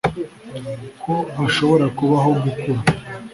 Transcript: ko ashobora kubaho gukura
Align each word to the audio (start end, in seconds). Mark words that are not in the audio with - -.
ko 1.01 1.15
ashobora 1.45 1.85
kubaho 1.97 2.29
gukura 2.43 2.81